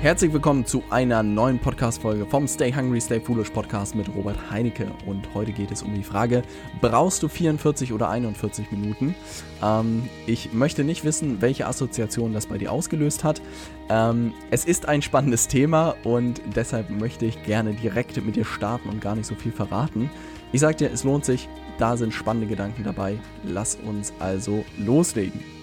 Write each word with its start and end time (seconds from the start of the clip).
Herzlich 0.00 0.32
willkommen 0.32 0.64
zu 0.64 0.84
einer 0.90 1.24
neuen 1.24 1.58
Podcast-Folge 1.58 2.24
vom 2.24 2.46
Stay 2.46 2.72
Hungry, 2.72 3.00
Stay 3.00 3.18
Foolish 3.20 3.50
Podcast 3.50 3.96
mit 3.96 4.08
Robert 4.14 4.38
Heinecke. 4.48 4.86
Und 5.06 5.34
heute 5.34 5.50
geht 5.50 5.72
es 5.72 5.82
um 5.82 5.92
die 5.92 6.04
Frage: 6.04 6.44
Brauchst 6.80 7.20
du 7.24 7.26
44 7.26 7.92
oder 7.92 8.08
41 8.08 8.70
Minuten? 8.70 9.16
Ähm, 9.60 10.08
ich 10.28 10.52
möchte 10.52 10.84
nicht 10.84 11.04
wissen, 11.04 11.42
welche 11.42 11.66
Assoziation 11.66 12.32
das 12.32 12.46
bei 12.46 12.58
dir 12.58 12.70
ausgelöst 12.70 13.24
hat. 13.24 13.42
Ähm, 13.90 14.34
es 14.52 14.66
ist 14.66 14.86
ein 14.86 15.02
spannendes 15.02 15.48
Thema 15.48 15.96
und 16.04 16.42
deshalb 16.54 16.90
möchte 16.90 17.26
ich 17.26 17.42
gerne 17.42 17.72
direkt 17.72 18.24
mit 18.24 18.36
dir 18.36 18.44
starten 18.44 18.90
und 18.90 19.00
gar 19.00 19.16
nicht 19.16 19.26
so 19.26 19.34
viel 19.34 19.50
verraten. 19.50 20.10
Ich 20.52 20.60
sag 20.60 20.76
dir, 20.76 20.92
es 20.92 21.02
lohnt 21.02 21.24
sich, 21.24 21.48
da 21.78 21.96
sind 21.96 22.14
spannende 22.14 22.46
Gedanken 22.46 22.84
dabei. 22.84 23.18
Lass 23.42 23.74
uns 23.74 24.12
also 24.20 24.64
loslegen. 24.78 25.57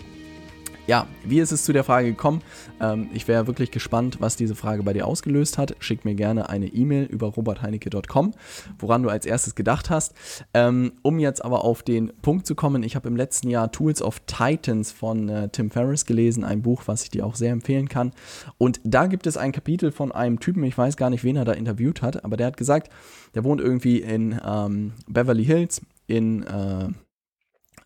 Ja, 0.87 1.07
wie 1.23 1.39
ist 1.39 1.51
es 1.51 1.63
zu 1.63 1.73
der 1.73 1.83
Frage 1.83 2.09
gekommen? 2.09 2.43
Ähm, 2.79 3.09
ich 3.11 3.27
wäre 3.27 3.47
wirklich 3.47 3.71
gespannt, 3.71 4.17
was 4.19 4.35
diese 4.35 4.53
Frage 4.53 4.83
bei 4.83 4.93
dir 4.93 5.07
ausgelöst 5.07 5.57
hat. 5.57 5.75
Schick 5.79 6.05
mir 6.05 6.13
gerne 6.13 6.47
eine 6.49 6.67
E-Mail 6.67 7.05
über 7.05 7.27
robertheinecke.com, 7.27 8.33
woran 8.77 9.01
du 9.01 9.09
als 9.09 9.25
erstes 9.25 9.55
gedacht 9.55 9.89
hast. 9.89 10.13
Ähm, 10.53 10.91
um 11.01 11.17
jetzt 11.17 11.43
aber 11.43 11.63
auf 11.63 11.81
den 11.81 12.13
Punkt 12.21 12.45
zu 12.45 12.53
kommen, 12.53 12.83
ich 12.83 12.95
habe 12.95 13.07
im 13.07 13.15
letzten 13.15 13.49
Jahr 13.49 13.71
Tools 13.71 13.99
of 14.03 14.19
Titans 14.27 14.91
von 14.91 15.27
äh, 15.27 15.49
Tim 15.49 15.71
Ferriss 15.71 16.05
gelesen, 16.05 16.43
ein 16.43 16.61
Buch, 16.61 16.83
was 16.85 17.01
ich 17.01 17.09
dir 17.09 17.25
auch 17.25 17.33
sehr 17.33 17.51
empfehlen 17.51 17.89
kann. 17.89 18.11
Und 18.59 18.79
da 18.83 19.07
gibt 19.07 19.25
es 19.25 19.37
ein 19.37 19.53
Kapitel 19.53 19.91
von 19.91 20.11
einem 20.11 20.39
Typen, 20.39 20.63
ich 20.65 20.77
weiß 20.77 20.97
gar 20.97 21.09
nicht, 21.09 21.23
wen 21.23 21.35
er 21.35 21.45
da 21.45 21.53
interviewt 21.53 22.03
hat, 22.03 22.23
aber 22.23 22.37
der 22.37 22.45
hat 22.45 22.57
gesagt, 22.57 22.91
der 23.33 23.43
wohnt 23.43 23.59
irgendwie 23.59 24.01
in 24.01 24.39
ähm, 24.45 24.93
Beverly 25.07 25.45
Hills 25.45 25.81
in 26.05 26.43
äh, 26.43 26.89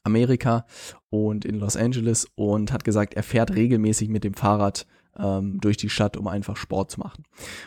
Amerika 0.04 0.66
und 1.10 1.46
in 1.46 1.56
Los 1.56 1.76
Angeles 1.76 2.28
und 2.36 2.72
hat 2.72 2.84
gesagt, 2.84 3.14
er 3.14 3.24
fährt 3.24 3.54
regelmäßig 3.56 4.10
mit 4.10 4.24
dem 4.24 4.34
Fahrrad 4.34 4.86
ähm, 5.18 5.60
durch 5.60 5.78
die 5.78 5.90
Stadt, 5.90 6.18
um 6.18 6.28
einfach 6.28 6.58
Sport 6.58 6.92
zu 6.92 7.00
machen. 7.00 7.24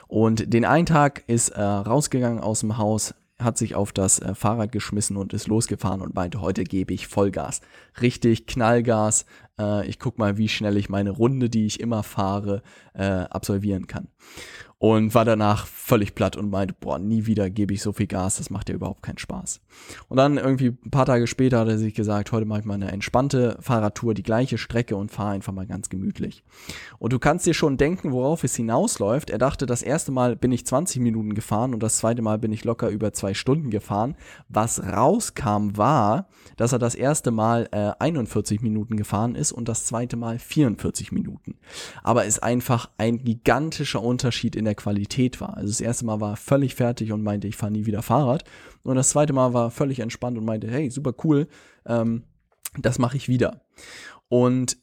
Und 0.09 0.53
den 0.53 0.65
einen 0.65 0.87
Tag 0.87 1.25
ist 1.27 1.51
er 1.51 1.81
rausgegangen 1.81 2.41
aus 2.41 2.61
dem 2.61 2.79
Haus, 2.79 3.15
hat 3.39 3.59
sich 3.59 3.75
auf 3.75 3.93
das 3.93 4.21
äh, 4.21 4.35
Fahrrad 4.35 4.73
geschmissen 4.73 5.17
und 5.17 5.33
ist 5.33 5.49
losgefahren 5.49 6.01
und 6.01 6.15
meinte, 6.15 6.41
heute 6.41 6.65
gebe 6.65 6.95
ich 6.95 7.09
Vollgas. 7.09 7.61
Richtig 8.01 8.47
Knallgas. 8.47 9.27
Äh, 9.59 9.87
ich 9.89 9.99
guck 9.99 10.19
mal, 10.19 10.39
wie 10.39 10.49
schnell 10.49 10.77
ich 10.77 10.89
meine 10.89 11.11
Runde, 11.11 11.51
die 11.51 11.67
ich 11.67 11.81
immer 11.81 12.03
fahre, 12.03 12.63
äh, 12.95 13.05
absolvieren 13.05 13.87
kann 13.87 14.09
und 14.83 15.15
war 15.15 15.25
danach 15.25 15.69
völlig 15.69 16.17
platt 16.17 16.37
und 16.37 16.51
meinte, 16.51 16.75
boah, 16.81 16.99
nie 16.99 17.27
wieder 17.27 17.51
gebe 17.51 17.73
ich 17.73 17.83
so 17.83 17.93
viel 17.93 18.09
Gas, 18.09 18.39
das 18.39 18.51
macht 18.51 18.69
ja 18.69 18.75
überhaupt 18.75 19.05
keinen 19.05 19.19
Spaß. 19.19 19.61
Und 20.09 20.17
dann 20.17 20.39
irgendwie 20.39 20.77
ein 20.85 20.91
paar 20.91 21.07
Tage 21.07 21.29
später 21.29 21.61
hat 21.61 21.69
er 21.69 21.79
sich 21.79 21.95
gesagt, 21.95 22.33
heute 22.33 22.47
mache 22.47 22.61
ich 22.61 22.67
mal 22.67 22.75
eine 22.75 22.91
entspannte 22.91 23.59
Fahrradtour, 23.61 24.15
die 24.15 24.25
gleiche 24.25 24.59
Strecke 24.59 24.97
und 24.97 25.13
fahre 25.13 25.35
einfach 25.35 25.53
mal 25.53 25.69
ganz 25.69 25.89
gemütlich. 25.89 26.43
Und 26.99 27.13
du 27.13 27.21
kannst 27.21 27.47
dir 27.47 27.55
schon 27.55 27.77
denken, 27.77 28.11
worauf 28.11 28.43
es 28.43 28.57
hinausläuft. 28.57 29.31
Er 29.31 29.39
dachte, 29.39 29.67
das 29.67 29.83
erste 29.83 30.11
Mal 30.11 30.35
bin 30.35 30.51
ich 30.51 30.67
20 30.67 31.01
Minuten 31.01 31.35
gefahren 31.35 31.75
und 31.75 31.81
das 31.81 31.99
zweite 31.99 32.23
Mal 32.23 32.41
bin 32.41 32.53
ich 32.53 32.65
locker 32.65 32.89
über 32.89 33.13
zwei 33.13 33.35
Stunden 33.35 33.71
gefahren. 33.71 34.17
Was 34.49 34.83
rauskam 34.83 35.77
war, 35.77 36.27
dass 36.57 36.73
er 36.73 36.81
das 36.81 36.97
erste 36.97 37.31
Mal 37.31 37.69
äh, 37.71 37.93
41 38.01 38.63
Minuten 38.63 38.97
gefahren 38.97 39.37
ist 39.37 39.53
und 39.53 39.69
das 39.69 39.85
zweite 39.85 40.17
Mal 40.17 40.41
44 40.41 41.13
Minuten. 41.13 41.55
Aber 42.03 42.25
ist 42.25 42.43
einfach 42.43 42.91
ein 42.99 43.23
gigantischer 43.23 44.03
Unterschied 44.03 44.57
in 44.57 44.65
der 44.65 44.72
der 44.73 44.83
Qualität 44.83 45.41
war. 45.41 45.57
Also 45.57 45.69
das 45.69 45.81
erste 45.81 46.07
Mal 46.07 46.21
war 46.21 46.37
völlig 46.37 46.75
fertig 46.75 47.13
und 47.13 47.23
meinte, 47.23 47.47
ich 47.47 47.57
fahre 47.57 47.73
nie 47.73 47.87
wieder 47.87 48.03
Fahrrad. 48.03 48.45
Und 48.83 48.97
das 48.97 49.11
zweite 49.11 49.33
Mal 49.33 49.53
war 49.53 49.71
völlig 49.71 50.01
entspannt 50.01 50.39
und 50.39 50.45
meinte, 50.45 50.71
hey, 50.71 50.91
super 50.91 51.15
cool, 51.25 51.47
ähm, 51.87 52.25
das 52.79 52.99
mache 52.99 53.17
ich 53.17 53.29
wieder. 53.29 53.63
Und 54.29 54.79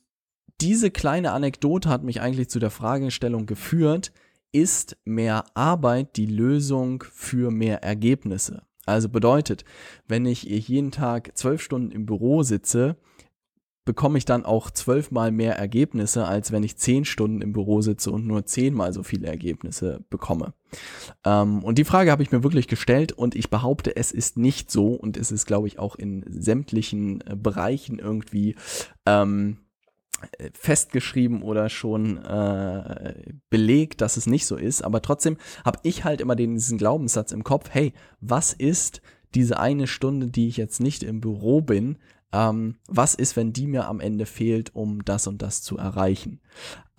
diese 0.61 0.91
kleine 0.91 1.31
Anekdote 1.31 1.89
hat 1.89 2.03
mich 2.03 2.21
eigentlich 2.21 2.49
zu 2.49 2.59
der 2.59 2.69
Fragestellung 2.69 3.45
geführt, 3.45 4.11
ist 4.51 4.97
mehr 5.05 5.45
Arbeit 5.55 6.17
die 6.17 6.25
Lösung 6.25 7.03
für 7.11 7.49
mehr 7.49 7.83
Ergebnisse? 7.83 8.63
Also 8.85 9.09
bedeutet, 9.09 9.63
wenn 10.07 10.25
ich 10.25 10.43
jeden 10.43 10.91
Tag 10.91 11.37
zwölf 11.37 11.61
Stunden 11.61 11.91
im 11.91 12.05
Büro 12.05 12.43
sitze, 12.43 12.97
bekomme 13.89 14.19
ich 14.19 14.25
dann 14.25 14.45
auch 14.45 14.69
zwölfmal 14.69 15.31
mehr 15.31 15.57
Ergebnisse, 15.57 16.27
als 16.27 16.51
wenn 16.51 16.61
ich 16.61 16.77
zehn 16.77 17.05
Stunden 17.05 17.41
im 17.41 17.53
Büro 17.53 17.81
sitze 17.81 18.11
und 18.11 18.27
nur 18.27 18.45
zehnmal 18.45 18.93
so 18.93 19.01
viele 19.01 19.25
Ergebnisse 19.25 20.05
bekomme. 20.11 20.53
Ähm, 21.25 21.63
und 21.63 21.79
die 21.79 21.85
Frage 21.85 22.11
habe 22.11 22.21
ich 22.21 22.31
mir 22.31 22.43
wirklich 22.43 22.67
gestellt 22.67 23.13
und 23.13 23.33
ich 23.33 23.49
behaupte, 23.49 23.95
es 23.95 24.11
ist 24.11 24.37
nicht 24.37 24.69
so 24.69 24.89
und 24.93 25.17
es 25.17 25.31
ist, 25.31 25.47
glaube 25.47 25.67
ich, 25.67 25.79
auch 25.79 25.95
in 25.95 26.23
sämtlichen 26.29 27.21
äh, 27.21 27.35
Bereichen 27.35 27.97
irgendwie 27.97 28.53
ähm, 29.07 29.57
festgeschrieben 30.53 31.41
oder 31.41 31.67
schon 31.69 32.23
äh, 32.23 33.23
belegt, 33.49 34.01
dass 34.01 34.17
es 34.17 34.27
nicht 34.27 34.45
so 34.45 34.55
ist. 34.55 34.83
Aber 34.83 35.01
trotzdem 35.01 35.37
habe 35.65 35.79
ich 35.81 36.03
halt 36.03 36.21
immer 36.21 36.35
den, 36.35 36.53
diesen 36.53 36.77
Glaubenssatz 36.77 37.31
im 37.31 37.43
Kopf, 37.43 37.69
hey, 37.71 37.93
was 38.21 38.53
ist 38.53 39.01
diese 39.33 39.59
eine 39.59 39.87
Stunde, 39.87 40.27
die 40.27 40.47
ich 40.47 40.57
jetzt 40.57 40.79
nicht 40.79 41.01
im 41.01 41.21
Büro 41.21 41.61
bin, 41.61 41.97
ähm, 42.31 42.75
was 42.87 43.15
ist, 43.15 43.35
wenn 43.35 43.53
die 43.53 43.67
mir 43.67 43.87
am 43.87 43.99
Ende 43.99 44.25
fehlt, 44.25 44.75
um 44.75 45.03
das 45.03 45.25
und 45.25 45.41
das 45.41 45.61
zu 45.63 45.77
erreichen. 45.77 46.41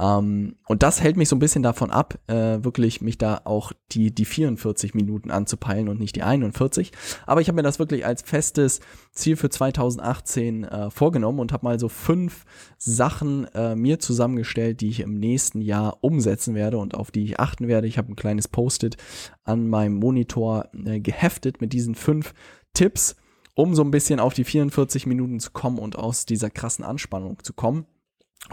Ähm, 0.00 0.56
und 0.66 0.82
das 0.82 1.00
hält 1.00 1.16
mich 1.16 1.28
so 1.28 1.36
ein 1.36 1.40
bisschen 1.40 1.62
davon 1.62 1.90
ab, 1.90 2.18
äh, 2.26 2.64
wirklich 2.64 3.00
mich 3.00 3.16
da 3.16 3.42
auch 3.44 3.72
die, 3.92 4.12
die 4.12 4.24
44 4.24 4.94
Minuten 4.94 5.30
anzupeilen 5.30 5.88
und 5.88 6.00
nicht 6.00 6.16
die 6.16 6.22
41. 6.22 6.90
Aber 7.26 7.40
ich 7.40 7.48
habe 7.48 7.56
mir 7.56 7.62
das 7.62 7.78
wirklich 7.78 8.04
als 8.06 8.22
festes 8.22 8.80
Ziel 9.12 9.36
für 9.36 9.50
2018 9.50 10.64
äh, 10.64 10.90
vorgenommen 10.90 11.38
und 11.38 11.52
habe 11.52 11.64
mal 11.64 11.78
so 11.78 11.88
fünf 11.88 12.44
Sachen 12.76 13.44
äh, 13.54 13.76
mir 13.76 14.00
zusammengestellt, 14.00 14.80
die 14.80 14.88
ich 14.88 15.00
im 15.00 15.14
nächsten 15.14 15.60
Jahr 15.60 15.98
umsetzen 16.00 16.56
werde 16.56 16.78
und 16.78 16.94
auf 16.94 17.12
die 17.12 17.24
ich 17.24 17.38
achten 17.38 17.68
werde. 17.68 17.86
Ich 17.86 17.98
habe 17.98 18.10
ein 18.10 18.16
kleines 18.16 18.48
Post-it 18.48 18.96
an 19.44 19.68
meinem 19.68 19.94
Monitor 19.94 20.70
äh, 20.72 20.98
geheftet 20.98 21.60
mit 21.60 21.72
diesen 21.72 21.94
fünf 21.94 22.34
Tipps 22.74 23.16
um 23.54 23.74
so 23.74 23.82
ein 23.82 23.90
bisschen 23.90 24.20
auf 24.20 24.34
die 24.34 24.44
44 24.44 25.06
Minuten 25.06 25.40
zu 25.40 25.50
kommen 25.50 25.78
und 25.78 25.96
aus 25.96 26.26
dieser 26.26 26.50
krassen 26.50 26.84
Anspannung 26.84 27.38
zu 27.42 27.52
kommen. 27.52 27.86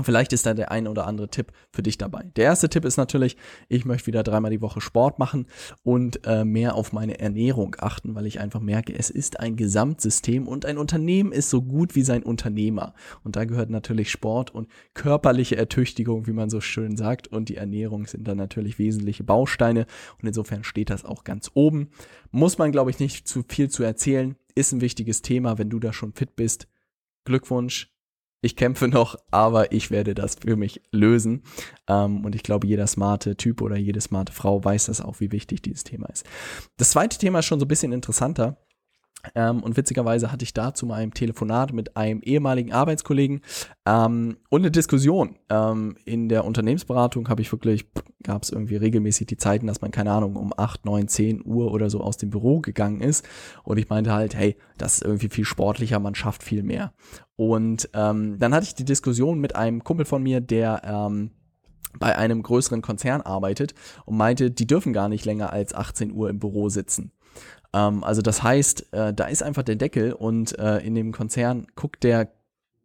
Vielleicht 0.04 0.34
ist 0.34 0.46
da 0.46 0.54
der 0.54 0.70
ein 0.70 0.86
oder 0.88 1.08
andere 1.08 1.30
Tipp 1.30 1.54
für 1.72 1.82
dich 1.82 1.98
dabei. 1.98 2.30
Der 2.36 2.44
erste 2.46 2.70
Tipp 2.70 2.86
ist 2.86 2.98
natürlich, 2.98 3.38
ich 3.68 3.86
möchte 3.86 4.08
wieder 4.08 4.22
dreimal 4.22 4.52
die 4.52 4.62
Woche 4.62 4.82
Sport 4.82 5.18
machen 5.18 5.48
und 5.82 6.26
äh, 6.28 6.44
mehr 6.44 6.76
auf 6.76 6.92
meine 6.92 7.20
Ernährung 7.20 7.76
achten, 7.80 8.14
weil 8.14 8.28
ich 8.28 8.40
einfach 8.40 8.60
merke, 8.60 8.94
es 8.94 9.10
ist 9.10 9.40
ein 9.40 9.56
Gesamtsystem 9.56 10.48
und 10.48 10.66
ein 10.66 10.78
Unternehmen 10.78 11.32
ist 11.32 11.50
so 11.50 11.62
gut 11.62 11.96
wie 11.96 12.04
sein 12.04 12.22
Unternehmer. 12.22 12.94
Und 13.24 13.38
da 13.38 13.46
gehört 13.46 13.70
natürlich 13.70 14.12
Sport 14.12 14.54
und 14.54 14.68
körperliche 14.94 15.56
Ertüchtigung, 15.56 16.28
wie 16.28 16.34
man 16.34 16.50
so 16.50 16.62
schön 16.62 16.98
sagt, 16.98 17.30
und 17.30 17.50
die 17.50 17.56
Ernährung 17.56 18.06
sind 18.08 18.28
dann 18.28 18.38
natürlich 18.38 18.78
wesentliche 18.78 19.24
Bausteine. 19.24 19.88
Und 20.22 20.28
insofern 20.28 20.64
steht 20.64 20.90
das 20.90 21.06
auch 21.06 21.24
ganz 21.24 21.50
oben. 21.54 21.90
Muss 22.30 22.58
man, 22.58 22.72
glaube 22.72 22.92
ich, 22.92 23.00
nicht 23.00 23.28
zu 23.28 23.44
viel 23.48 23.70
zu 23.70 23.84
erzählen 23.84 24.36
ist 24.58 24.72
ein 24.72 24.82
wichtiges 24.82 25.22
Thema, 25.22 25.58
wenn 25.58 25.70
du 25.70 25.80
da 25.80 25.94
schon 25.94 26.14
fit 26.14 26.36
bist. 26.36 26.68
Glückwunsch. 27.26 27.94
Ich 28.42 28.56
kämpfe 28.56 28.88
noch, 28.88 29.16
aber 29.32 29.72
ich 29.72 29.90
werde 29.90 30.14
das 30.14 30.36
für 30.36 30.56
mich 30.56 30.82
lösen. 30.92 31.44
Ähm, 31.88 32.24
und 32.24 32.36
ich 32.36 32.44
glaube, 32.44 32.68
jeder 32.68 32.86
smarte 32.86 33.36
Typ 33.36 33.62
oder 33.62 33.78
jede 33.78 34.00
smarte 34.00 34.32
Frau 34.32 34.64
weiß 34.64 34.86
das 34.86 35.02
auch, 35.02 35.20
wie 35.20 35.32
wichtig 35.32 35.64
dieses 35.64 35.84
Thema 35.84 36.08
ist. 36.10 36.26
Das 36.78 36.92
zweite 36.92 37.18
Thema 37.18 37.40
ist 37.40 37.46
schon 37.46 37.60
so 37.60 37.66
ein 37.66 37.70
bisschen 37.70 37.94
interessanter. 37.94 38.58
Ähm, 39.36 39.64
und 39.64 39.78
witzigerweise 39.78 40.32
hatte 40.32 40.44
ich 40.44 40.54
dazu 40.54 40.86
mal 40.86 40.96
ein 40.96 41.12
Telefonat 41.12 41.74
mit 41.74 41.98
einem 41.98 42.22
ehemaligen 42.22 42.74
Arbeitskollegen 42.74 43.42
ähm, 43.86 44.38
und 44.50 44.62
eine 44.62 44.72
Diskussion. 44.72 45.38
Ähm, 45.50 45.96
in 46.06 46.30
der 46.30 46.46
Unternehmensberatung 46.46 47.30
habe 47.30 47.42
ich 47.42 47.52
wirklich, 47.52 47.86
gab 48.24 48.44
es 48.44 48.50
irgendwie 48.50 48.76
regelmäßig 48.76 49.28
die 49.28 49.38
Zeiten, 49.38 49.68
dass 49.68 49.82
man, 49.82 49.92
keine 49.92 50.12
Ahnung, 50.12 50.36
um 50.36 50.54
8, 50.56 50.86
9, 50.86 51.08
10 51.08 51.46
Uhr 51.46 51.72
oder 51.72 51.90
so 51.90 52.02
aus 52.02 52.18
dem 52.18 52.30
Büro 52.30 52.60
gegangen 52.60 53.02
ist. 53.02 53.28
Und 53.64 53.78
ich 53.78 53.90
meinte 53.90 54.14
halt, 54.14 54.36
hey, 54.36 54.58
das 54.78 54.96
ist 54.96 55.04
irgendwie 55.04 55.30
viel 55.30 55.46
sportlicher, 55.46 56.00
man 56.00 56.16
schafft 56.16 56.44
viel 56.44 56.64
mehr. 56.64 56.94
Und 57.36 57.90
ähm, 57.94 58.40
dann 58.40 58.54
hatte 58.54 58.66
ich 58.66 58.76
die 58.76 58.86
Diskussion 58.86 59.40
mit 59.40 59.56
einem 59.56 59.84
Kumpel 59.84 60.06
von 60.06 60.24
mir, 60.24 60.42
der 60.42 60.82
ähm, 60.84 61.32
bei 62.00 62.16
einem 62.18 62.44
größeren 62.44 62.82
Konzern 62.82 63.22
arbeitet 63.22 63.74
und 64.06 64.18
meinte, 64.18 64.52
die 64.52 64.68
dürfen 64.68 64.94
gar 64.94 65.10
nicht 65.10 65.26
länger 65.26 65.52
als 65.52 65.74
18 65.74 66.12
Uhr 66.12 66.30
im 66.30 66.40
Büro 66.40 66.70
sitzen. 66.70 67.12
Ähm, 67.74 68.04
also 68.04 68.22
das 68.22 68.44
heißt, 68.44 68.94
äh, 68.94 69.14
da 69.14 69.26
ist 69.26 69.44
einfach 69.44 69.64
der 69.64 69.76
Deckel 69.76 70.14
und 70.14 70.58
äh, 70.60 70.78
in 70.80 70.96
dem 70.96 71.12
Konzern 71.12 71.68
guckt 71.76 72.04
der 72.04 72.30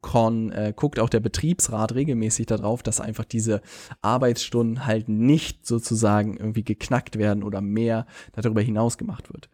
Con, 0.02 0.50
äh, 0.50 0.74
guckt 0.76 0.98
auch 0.98 1.08
der 1.08 1.20
Betriebsrat 1.20 1.94
regelmäßig 1.94 2.46
darauf, 2.46 2.82
dass 2.82 3.00
einfach 3.00 3.24
diese 3.24 3.62
Arbeitsstunden 4.02 4.84
halt 4.84 5.08
nicht 5.08 5.66
sozusagen 5.66 6.36
irgendwie 6.36 6.64
geknackt 6.64 7.16
werden 7.16 7.42
oder 7.42 7.62
mehr 7.62 8.06
darüber 8.32 8.60
hinaus 8.60 8.98
gemacht 8.98 9.32
wird. 9.32 9.48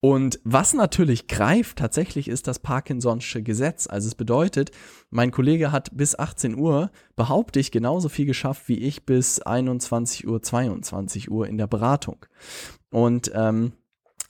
Und 0.00 0.38
was 0.44 0.74
natürlich 0.74 1.26
greift 1.26 1.78
tatsächlich 1.78 2.28
ist 2.28 2.46
das 2.46 2.62
Parkinson'sche 2.62 3.42
Gesetz. 3.42 3.86
Also 3.86 4.08
es 4.08 4.14
bedeutet, 4.14 4.70
mein 5.10 5.30
Kollege 5.30 5.72
hat 5.72 5.96
bis 5.96 6.18
18 6.18 6.56
Uhr, 6.56 6.90
behaupte 7.16 7.58
ich, 7.58 7.70
genauso 7.72 8.08
viel 8.08 8.26
geschafft 8.26 8.68
wie 8.68 8.78
ich 8.78 9.06
bis 9.06 9.40
21 9.40 10.28
Uhr, 10.28 10.42
22 10.42 11.30
Uhr 11.30 11.48
in 11.48 11.56
der 11.56 11.66
Beratung. 11.66 12.26
Und 12.90 13.32
ähm, 13.34 13.72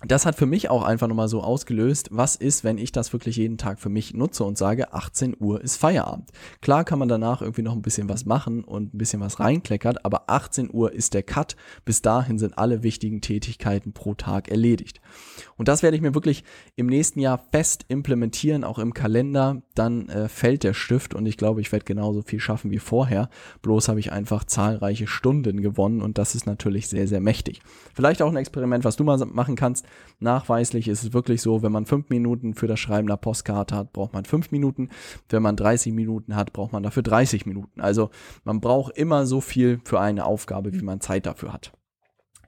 das 0.04 0.26
hat 0.26 0.36
für 0.36 0.44
mich 0.44 0.68
auch 0.68 0.82
einfach 0.82 1.08
nochmal 1.08 1.28
so 1.28 1.42
ausgelöst, 1.42 2.10
was 2.12 2.36
ist, 2.36 2.64
wenn 2.64 2.76
ich 2.76 2.92
das 2.92 3.14
wirklich 3.14 3.36
jeden 3.36 3.56
Tag 3.56 3.80
für 3.80 3.88
mich 3.88 4.12
nutze 4.12 4.44
und 4.44 4.58
sage, 4.58 4.92
18 4.92 5.36
Uhr 5.40 5.62
ist 5.62 5.78
Feierabend. 5.78 6.30
Klar 6.60 6.84
kann 6.84 6.98
man 6.98 7.08
danach 7.08 7.40
irgendwie 7.40 7.62
noch 7.62 7.72
ein 7.72 7.80
bisschen 7.80 8.10
was 8.10 8.26
machen 8.26 8.62
und 8.62 8.92
ein 8.92 8.98
bisschen 8.98 9.20
was 9.20 9.40
reinkleckert, 9.40 10.04
aber 10.04 10.28
18 10.28 10.68
Uhr 10.70 10.92
ist 10.92 11.14
der 11.14 11.22
Cut. 11.22 11.56
Bis 11.86 12.02
dahin 12.02 12.38
sind 12.38 12.58
alle 12.58 12.82
wichtigen 12.82 13.22
Tätigkeiten 13.22 13.94
pro 13.94 14.12
Tag 14.12 14.50
erledigt. 14.50 15.00
Und 15.56 15.68
das 15.68 15.82
werde 15.82 15.96
ich 15.96 16.02
mir 16.02 16.14
wirklich 16.14 16.44
im 16.76 16.88
nächsten 16.88 17.20
Jahr 17.20 17.42
fest 17.50 17.86
implementieren, 17.88 18.64
auch 18.64 18.78
im 18.78 18.92
Kalender. 18.92 19.62
Dann 19.74 20.10
äh, 20.10 20.28
fällt 20.28 20.62
der 20.62 20.74
Stift 20.74 21.14
und 21.14 21.24
ich 21.24 21.38
glaube, 21.38 21.62
ich 21.62 21.72
werde 21.72 21.86
genauso 21.86 22.20
viel 22.20 22.40
schaffen 22.40 22.70
wie 22.70 22.78
vorher. 22.78 23.30
Bloß 23.62 23.88
habe 23.88 24.00
ich 24.00 24.12
einfach 24.12 24.44
zahlreiche 24.44 25.06
Stunden 25.06 25.62
gewonnen 25.62 26.02
und 26.02 26.18
das 26.18 26.34
ist 26.34 26.44
natürlich 26.44 26.88
sehr, 26.88 27.08
sehr 27.08 27.20
mächtig. 27.20 27.62
Vielleicht 27.94 28.20
auch 28.20 28.28
ein 28.28 28.36
Experiment, 28.36 28.84
was 28.84 28.96
du 28.96 29.04
mal 29.04 29.16
machen 29.24 29.56
kannst 29.56 29.85
Nachweislich 30.18 30.88
ist 30.88 31.04
es 31.04 31.12
wirklich 31.12 31.42
so, 31.42 31.62
wenn 31.62 31.72
man 31.72 31.86
fünf 31.86 32.08
Minuten 32.08 32.54
für 32.54 32.66
das 32.66 32.80
Schreiben 32.80 33.08
einer 33.08 33.16
Postkarte 33.16 33.74
hat, 33.74 33.92
braucht 33.92 34.14
man 34.14 34.24
fünf 34.24 34.50
Minuten. 34.50 34.88
Wenn 35.28 35.42
man 35.42 35.56
30 35.56 35.92
Minuten 35.92 36.36
hat, 36.36 36.52
braucht 36.52 36.72
man 36.72 36.82
dafür 36.82 37.02
30 37.02 37.46
Minuten. 37.46 37.80
Also 37.80 38.10
man 38.44 38.60
braucht 38.60 38.96
immer 38.96 39.26
so 39.26 39.40
viel 39.40 39.80
für 39.84 40.00
eine 40.00 40.24
Aufgabe, 40.24 40.72
wie 40.72 40.82
man 40.82 41.00
Zeit 41.00 41.26
dafür 41.26 41.52
hat. 41.52 41.72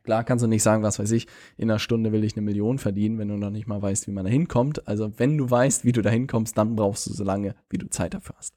Klar 0.08 0.24
kannst 0.24 0.42
du 0.42 0.48
nicht 0.48 0.62
sagen, 0.62 0.82
was 0.82 0.98
weiß 0.98 1.10
ich, 1.10 1.26
in 1.58 1.70
einer 1.70 1.78
Stunde 1.78 2.12
will 2.12 2.24
ich 2.24 2.34
eine 2.34 2.40
Million 2.40 2.78
verdienen, 2.78 3.18
wenn 3.18 3.28
du 3.28 3.36
noch 3.36 3.50
nicht 3.50 3.66
mal 3.66 3.82
weißt, 3.82 4.06
wie 4.06 4.12
man 4.12 4.24
da 4.24 4.30
hinkommt. 4.30 4.88
Also 4.88 5.12
wenn 5.18 5.36
du 5.36 5.50
weißt, 5.50 5.84
wie 5.84 5.92
du 5.92 6.00
da 6.00 6.08
hinkommst, 6.08 6.56
dann 6.56 6.76
brauchst 6.76 7.06
du 7.06 7.12
so 7.12 7.24
lange, 7.24 7.54
wie 7.68 7.76
du 7.76 7.90
Zeit 7.90 8.14
dafür 8.14 8.34
hast. 8.38 8.54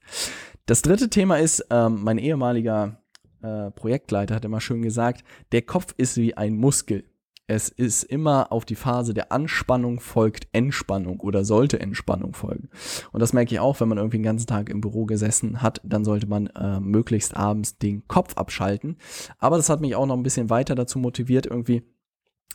Das 0.64 0.80
dritte 0.80 1.10
Thema 1.10 1.36
ist, 1.36 1.66
ähm, 1.68 1.98
mein 2.04 2.16
ehemaliger 2.16 3.02
äh, 3.42 3.70
Projektleiter 3.70 4.34
hat 4.36 4.46
immer 4.46 4.62
schön 4.62 4.80
gesagt, 4.80 5.24
der 5.52 5.60
Kopf 5.60 5.92
ist 5.98 6.16
wie 6.16 6.38
ein 6.38 6.56
Muskel 6.56 7.04
es 7.46 7.68
ist 7.68 8.04
immer 8.04 8.52
auf 8.52 8.64
die 8.64 8.76
Phase 8.76 9.14
der 9.14 9.32
Anspannung 9.32 10.00
folgt 10.00 10.48
Entspannung 10.52 11.20
oder 11.20 11.44
sollte 11.44 11.80
Entspannung 11.80 12.34
folgen. 12.34 12.68
Und 13.12 13.20
das 13.20 13.32
merke 13.32 13.54
ich 13.54 13.60
auch, 13.60 13.80
wenn 13.80 13.88
man 13.88 13.98
irgendwie 13.98 14.18
den 14.18 14.24
ganzen 14.24 14.46
Tag 14.46 14.68
im 14.68 14.80
Büro 14.80 15.06
gesessen 15.06 15.60
hat, 15.60 15.80
dann 15.84 16.04
sollte 16.04 16.26
man 16.26 16.46
äh, 16.48 16.80
möglichst 16.80 17.36
abends 17.36 17.78
den 17.78 18.06
Kopf 18.08 18.36
abschalten. 18.36 18.96
Aber 19.38 19.56
das 19.56 19.68
hat 19.68 19.80
mich 19.80 19.96
auch 19.96 20.06
noch 20.06 20.16
ein 20.16 20.22
bisschen 20.22 20.50
weiter 20.50 20.74
dazu 20.74 20.98
motiviert, 20.98 21.46
irgendwie 21.46 21.82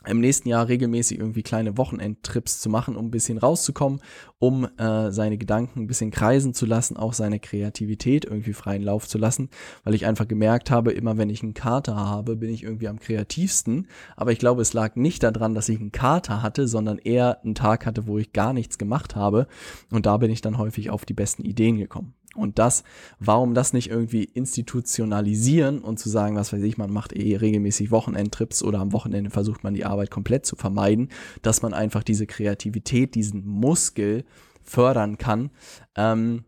im 0.06 0.20
nächsten 0.20 0.48
Jahr 0.48 0.68
regelmäßig 0.68 1.18
irgendwie 1.18 1.42
kleine 1.42 1.76
Wochenendtrips 1.76 2.60
zu 2.60 2.70
machen, 2.70 2.96
um 2.96 3.06
ein 3.06 3.10
bisschen 3.10 3.36
rauszukommen, 3.36 4.00
um 4.38 4.68
äh, 4.78 5.10
seine 5.10 5.38
Gedanken 5.38 5.80
ein 5.80 5.86
bisschen 5.88 6.10
kreisen 6.10 6.54
zu 6.54 6.66
lassen, 6.66 6.96
auch 6.96 7.12
seine 7.12 7.40
Kreativität 7.40 8.24
irgendwie 8.24 8.52
freien 8.52 8.82
Lauf 8.82 9.08
zu 9.08 9.18
lassen, 9.18 9.50
weil 9.82 9.94
ich 9.94 10.06
einfach 10.06 10.28
gemerkt 10.28 10.70
habe, 10.70 10.92
immer 10.92 11.18
wenn 11.18 11.30
ich 11.30 11.42
einen 11.42 11.54
Kater 11.54 11.96
habe, 11.96 12.36
bin 12.36 12.50
ich 12.50 12.62
irgendwie 12.62 12.88
am 12.88 13.00
kreativsten. 13.00 13.88
Aber 14.16 14.30
ich 14.30 14.38
glaube, 14.38 14.62
es 14.62 14.72
lag 14.72 14.94
nicht 14.94 15.24
daran, 15.24 15.54
dass 15.54 15.68
ich 15.68 15.80
einen 15.80 15.92
Kater 15.92 16.42
hatte, 16.42 16.68
sondern 16.68 16.98
eher 16.98 17.42
einen 17.42 17.56
Tag 17.56 17.84
hatte, 17.84 18.06
wo 18.06 18.18
ich 18.18 18.32
gar 18.32 18.52
nichts 18.52 18.78
gemacht 18.78 19.16
habe. 19.16 19.48
Und 19.90 20.06
da 20.06 20.16
bin 20.16 20.30
ich 20.30 20.40
dann 20.40 20.58
häufig 20.58 20.90
auf 20.90 21.04
die 21.04 21.14
besten 21.14 21.42
Ideen 21.42 21.76
gekommen. 21.76 22.14
Und 22.34 22.58
das, 22.58 22.84
warum 23.18 23.54
das 23.54 23.72
nicht 23.72 23.90
irgendwie 23.90 24.24
institutionalisieren 24.24 25.80
und 25.80 25.98
zu 25.98 26.08
sagen, 26.08 26.36
was 26.36 26.52
weiß 26.52 26.62
ich, 26.62 26.78
man 26.78 26.92
macht 26.92 27.12
eh 27.12 27.36
regelmäßig 27.36 27.90
Wochenendtrips 27.90 28.62
oder 28.62 28.78
am 28.78 28.92
Wochenende 28.92 29.30
versucht 29.30 29.64
man 29.64 29.74
die 29.74 29.84
Arbeit 29.84 30.10
komplett 30.10 30.46
zu 30.46 30.54
vermeiden, 30.54 31.08
dass 31.42 31.62
man 31.62 31.74
einfach 31.74 32.02
diese 32.02 32.26
Kreativität, 32.26 33.14
diesen 33.14 33.46
Muskel 33.46 34.24
fördern 34.62 35.18
kann. 35.18 35.50
Ähm, 35.96 36.44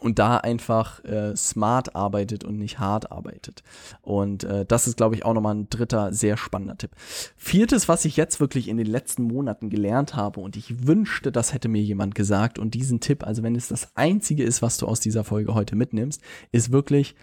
und 0.00 0.18
da 0.18 0.38
einfach 0.38 1.04
äh, 1.04 1.36
smart 1.36 1.94
arbeitet 1.94 2.44
und 2.44 2.58
nicht 2.58 2.78
hart 2.78 3.12
arbeitet. 3.12 3.62
Und 4.00 4.44
äh, 4.44 4.64
das 4.64 4.86
ist, 4.86 4.96
glaube 4.96 5.14
ich, 5.14 5.24
auch 5.24 5.34
nochmal 5.34 5.54
ein 5.54 5.70
dritter 5.70 6.12
sehr 6.12 6.36
spannender 6.36 6.76
Tipp. 6.76 6.90
Viertes, 7.36 7.88
was 7.88 8.04
ich 8.04 8.16
jetzt 8.16 8.40
wirklich 8.40 8.68
in 8.68 8.76
den 8.76 8.86
letzten 8.86 9.22
Monaten 9.24 9.70
gelernt 9.70 10.16
habe 10.16 10.40
und 10.40 10.56
ich 10.56 10.86
wünschte, 10.86 11.30
das 11.30 11.52
hätte 11.52 11.68
mir 11.68 11.82
jemand 11.82 12.14
gesagt 12.14 12.58
und 12.58 12.74
diesen 12.74 13.00
Tipp, 13.00 13.24
also 13.24 13.42
wenn 13.42 13.54
es 13.54 13.68
das 13.68 13.88
einzige 13.94 14.44
ist, 14.44 14.62
was 14.62 14.78
du 14.78 14.86
aus 14.86 15.00
dieser 15.00 15.24
Folge 15.24 15.54
heute 15.54 15.76
mitnimmst, 15.76 16.22
ist 16.50 16.72
wirklich, 16.72 17.14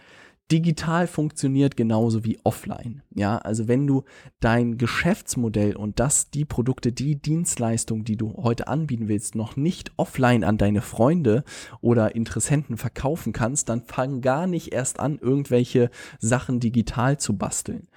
digital 0.52 1.08
funktioniert 1.08 1.78
genauso 1.78 2.26
wie 2.26 2.40
offline. 2.44 3.04
Ja, 3.14 3.38
also 3.38 3.68
wenn 3.68 3.86
du 3.86 4.04
dein 4.40 4.78
Geschäftsmodell 4.78 5.76
und 5.76 6.00
das, 6.00 6.32
die 6.32 6.46
Produkte, 6.46 6.92
die 6.92 7.16
Dienstleistung, 7.16 8.04
die 8.04 8.18
du 8.18 8.34
heute 8.38 8.68
anbieten 8.68 9.08
willst, 9.08 9.36
noch 9.36 9.56
nicht 9.56 9.92
offline 9.98 10.44
an 10.44 10.58
deine 10.58 10.82
Freunde 10.82 11.44
oder 11.82 12.16
Interessenten 12.16 12.78
verkaufen 12.78 13.34
kannst, 13.34 13.70
dann 13.70 13.84
fang 13.84 14.22
gar 14.22 14.48
nicht 14.48 14.74
erst 14.74 15.00
an, 15.00 15.20
irgendwelche 15.20 15.90
Sachen 16.20 16.60
digital 16.60 17.20
zu 17.20 17.38
basteln. 17.38 17.88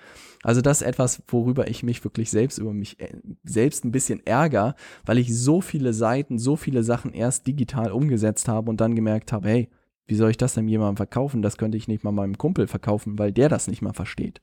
Also 0.42 0.60
das 0.60 0.80
ist 0.80 0.86
etwas, 0.88 1.22
worüber 1.28 1.68
ich 1.68 1.82
mich 1.82 2.02
wirklich 2.02 2.30
selbst 2.30 2.58
über 2.58 2.72
mich 2.72 2.98
äh, 3.00 3.16
selbst 3.44 3.84
ein 3.84 3.92
bisschen 3.92 4.26
ärger, 4.26 4.74
weil 5.06 5.18
ich 5.18 5.36
so 5.38 5.60
viele 5.60 5.92
Seiten, 5.92 6.38
so 6.38 6.56
viele 6.56 6.82
Sachen 6.82 7.12
erst 7.12 7.46
digital 7.46 7.92
umgesetzt 7.92 8.48
habe 8.48 8.68
und 8.68 8.80
dann 8.80 8.96
gemerkt 8.96 9.32
habe, 9.32 9.48
hey, 9.48 9.68
wie 10.06 10.14
soll 10.14 10.30
ich 10.30 10.36
das 10.36 10.54
denn 10.54 10.68
jemandem 10.68 10.96
verkaufen? 10.96 11.42
Das 11.42 11.56
könnte 11.56 11.78
ich 11.78 11.88
nicht 11.88 12.04
mal 12.04 12.12
meinem 12.12 12.36
Kumpel 12.36 12.66
verkaufen, 12.66 13.18
weil 13.18 13.32
der 13.32 13.48
das 13.48 13.68
nicht 13.68 13.82
mal 13.82 13.92
versteht. 13.92 14.40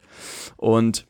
Und 0.58 1.09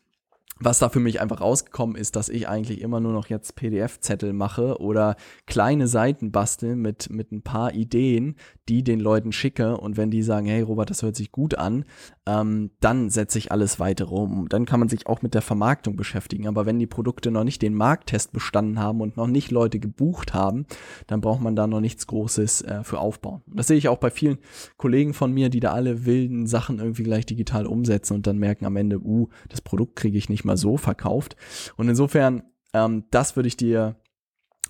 was 0.62 0.80
da 0.80 0.90
für 0.90 1.00
mich 1.00 1.22
einfach 1.22 1.42
rausgekommen 1.42 1.96
ist, 1.96 2.16
dass 2.16 2.28
ich 2.30 2.48
eigentlich 2.50 2.82
immer 2.82 3.00
nur 3.00 3.14
noch 3.14 3.28
jetzt 3.28 3.56
PDF-Zettel 3.56 4.34
mache 4.34 4.80
oder 4.80 5.16
kleine 5.46 5.88
Seiten 5.88 6.32
bastel 6.32 6.76
mit, 6.76 7.10
mit 7.10 7.32
ein 7.32 7.42
paar 7.42 7.74
Ideen, 7.74 8.36
die 8.68 8.84
den 8.84 9.00
Leuten 9.00 9.32
schicke. 9.32 9.78
Und 9.78 9.96
wenn 9.96 10.12
die 10.12 10.22
sagen, 10.22 10.48
hey 10.48 10.62
Robert, 10.62 10.90
das 10.90 11.02
hört 11.02 11.16
sich 11.16 11.32
gut 11.32 11.56
an, 11.58 11.86
ähm, 12.26 12.72
dann 12.82 13.10
setze 13.10 13.38
ich 13.38 13.52
alles 13.52 13.80
weiter 13.80 14.12
um. 14.12 14.50
Dann 14.50 14.66
kann 14.66 14.80
man 14.80 14.90
sich 14.90 15.08
auch 15.08 15.22
mit 15.22 15.34
der 15.34 15.42
Vermarktung 15.42 15.96
beschäftigen. 15.96 16.48
Aber 16.48 16.66
wenn 16.66 16.78
die 16.78 16.88
Produkte 16.88 17.32
noch 17.32 17.46
nicht 17.46 17.62
den 17.62 17.74
Markttest 17.74 18.34
bestanden 18.34 18.80
haben 18.80 19.00
und 19.00 19.16
noch 19.16 19.28
nicht 19.28 19.52
Leute 19.52 19.80
gebucht 19.80 20.34
haben, 20.34 20.66
dann 21.08 21.22
braucht 21.22 21.42
man 21.42 21.56
da 21.56 21.68
noch 21.68 21.80
nichts 21.82 22.06
Großes 22.08 22.62
äh, 22.64 22.84
für 22.84 23.00
aufbauen. 23.00 23.42
Das 23.48 23.68
sehe 23.68 23.78
ich 23.78 23.88
auch 23.88 23.98
bei 23.98 24.12
vielen 24.12 24.40
Kollegen 24.78 25.14
von 25.14 25.34
mir, 25.34 25.50
die 25.50 25.62
da 25.62 25.72
alle 25.72 26.06
wilden 26.06 26.48
Sachen 26.48 26.80
irgendwie 26.80 27.04
gleich 27.04 27.26
digital 27.26 27.66
umsetzen 27.66 28.14
und 28.14 28.28
dann 28.28 28.38
merken 28.38 28.66
am 28.66 28.76
Ende, 28.76 29.00
uh, 29.00 29.30
das 29.48 29.62
Produkt 29.62 29.96
kriege 29.96 30.18
ich 30.18 30.30
nicht 30.30 30.46
mal 30.50 30.57
so 30.57 30.78
verkauft. 30.78 31.36
Und 31.78 31.88
insofern, 31.88 32.44
ähm, 32.74 33.06
das 33.12 33.36
würde 33.36 33.48
ich 33.48 33.57
dir 33.57 33.96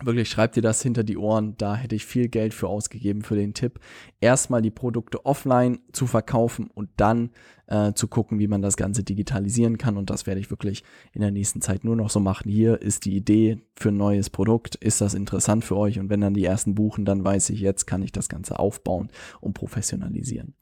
Wirklich, 0.01 0.29
schreib 0.29 0.53
dir 0.53 0.61
das 0.61 0.81
hinter 0.81 1.03
die 1.03 1.17
Ohren. 1.17 1.55
Da 1.57 1.75
hätte 1.75 1.95
ich 1.95 2.05
viel 2.05 2.29
Geld 2.29 2.53
für 2.53 2.69
ausgegeben 2.69 3.21
für 3.21 3.35
den 3.35 3.53
Tipp. 3.53 3.81
Erstmal 4.21 4.61
die 4.61 4.71
Produkte 4.71 5.25
offline 5.25 5.79
zu 5.91 6.07
verkaufen 6.07 6.69
und 6.73 6.89
dann 6.95 7.31
äh, 7.67 7.91
zu 7.93 8.07
gucken, 8.07 8.39
wie 8.39 8.47
man 8.47 8.61
das 8.61 8.77
Ganze 8.77 9.03
digitalisieren 9.03 9.77
kann. 9.77 9.97
Und 9.97 10.09
das 10.09 10.25
werde 10.25 10.39
ich 10.39 10.49
wirklich 10.49 10.85
in 11.11 11.19
der 11.19 11.31
nächsten 11.31 11.59
Zeit 11.59 11.83
nur 11.83 11.97
noch 11.97 12.09
so 12.09 12.21
machen. 12.21 12.49
Hier 12.49 12.81
ist 12.81 13.03
die 13.03 13.15
Idee 13.15 13.59
für 13.75 13.89
ein 13.89 13.97
neues 13.97 14.29
Produkt. 14.29 14.75
Ist 14.75 15.01
das 15.01 15.13
interessant 15.13 15.65
für 15.65 15.75
euch? 15.75 15.99
Und 15.99 16.09
wenn 16.09 16.21
dann 16.21 16.33
die 16.33 16.45
ersten 16.45 16.75
buchen, 16.75 17.03
dann 17.03 17.25
weiß 17.25 17.49
ich, 17.49 17.59
jetzt 17.59 17.85
kann 17.85 18.01
ich 18.01 18.13
das 18.13 18.29
Ganze 18.29 18.57
aufbauen 18.57 19.09
und 19.41 19.53
professionalisieren. 19.53 20.55